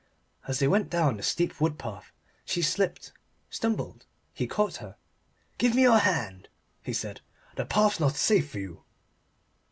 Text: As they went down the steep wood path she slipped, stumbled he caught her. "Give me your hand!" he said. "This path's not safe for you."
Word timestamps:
As 0.47 0.57
they 0.57 0.67
went 0.67 0.89
down 0.89 1.17
the 1.17 1.21
steep 1.21 1.61
wood 1.61 1.77
path 1.77 2.11
she 2.43 2.63
slipped, 2.63 3.13
stumbled 3.51 4.07
he 4.33 4.47
caught 4.47 4.77
her. 4.77 4.95
"Give 5.59 5.75
me 5.75 5.83
your 5.83 5.99
hand!" 5.99 6.49
he 6.81 6.91
said. 6.91 7.21
"This 7.55 7.67
path's 7.69 7.99
not 7.99 8.15
safe 8.15 8.49
for 8.49 8.57
you." 8.57 8.83